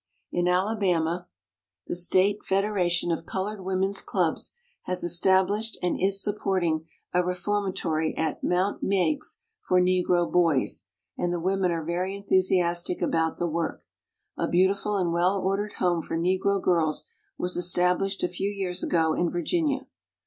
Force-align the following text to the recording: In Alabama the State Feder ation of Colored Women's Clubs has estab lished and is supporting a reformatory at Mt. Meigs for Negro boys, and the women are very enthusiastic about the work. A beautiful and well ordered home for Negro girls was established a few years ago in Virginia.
In 0.31 0.47
Alabama 0.47 1.27
the 1.85 1.95
State 1.95 2.41
Feder 2.43 2.75
ation 2.75 3.11
of 3.11 3.27
Colored 3.27 3.63
Women's 3.63 4.01
Clubs 4.01 4.51
has 4.85 5.03
estab 5.03 5.49
lished 5.49 5.75
and 5.83 6.01
is 6.01 6.23
supporting 6.23 6.87
a 7.13 7.23
reformatory 7.23 8.17
at 8.17 8.43
Mt. 8.43 8.81
Meigs 8.81 9.41
for 9.61 9.79
Negro 9.79 10.31
boys, 10.31 10.85
and 11.19 11.31
the 11.31 11.39
women 11.39 11.69
are 11.69 11.83
very 11.85 12.15
enthusiastic 12.15 12.99
about 12.99 13.37
the 13.37 13.45
work. 13.45 13.83
A 14.39 14.47
beautiful 14.47 14.97
and 14.97 15.13
well 15.13 15.39
ordered 15.39 15.73
home 15.73 16.01
for 16.01 16.17
Negro 16.17 16.59
girls 16.59 17.05
was 17.37 17.55
established 17.55 18.23
a 18.23 18.27
few 18.27 18.49
years 18.49 18.81
ago 18.81 19.13
in 19.13 19.29
Virginia. 19.29 19.85